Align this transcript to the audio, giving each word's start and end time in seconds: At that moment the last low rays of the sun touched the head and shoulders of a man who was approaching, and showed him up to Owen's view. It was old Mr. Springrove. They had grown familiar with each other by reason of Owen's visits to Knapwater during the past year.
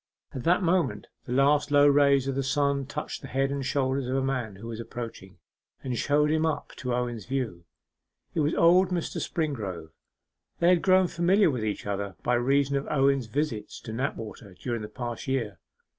At 0.33 0.45
that 0.45 0.63
moment 0.63 1.05
the 1.25 1.31
last 1.33 1.69
low 1.69 1.85
rays 1.87 2.27
of 2.27 2.33
the 2.33 2.41
sun 2.41 2.87
touched 2.87 3.21
the 3.21 3.27
head 3.27 3.51
and 3.51 3.63
shoulders 3.63 4.07
of 4.07 4.15
a 4.15 4.23
man 4.23 4.55
who 4.55 4.65
was 4.65 4.79
approaching, 4.79 5.37
and 5.83 5.95
showed 5.95 6.31
him 6.31 6.43
up 6.43 6.71
to 6.77 6.91
Owen's 6.95 7.27
view. 7.27 7.65
It 8.33 8.39
was 8.39 8.55
old 8.55 8.89
Mr. 8.89 9.21
Springrove. 9.21 9.91
They 10.57 10.69
had 10.69 10.81
grown 10.81 11.05
familiar 11.05 11.51
with 11.51 11.63
each 11.63 11.85
other 11.85 12.15
by 12.23 12.33
reason 12.33 12.75
of 12.77 12.87
Owen's 12.87 13.27
visits 13.27 13.79
to 13.81 13.93
Knapwater 13.93 14.55
during 14.55 14.81
the 14.81 14.87
past 14.89 15.27
year. 15.27 15.59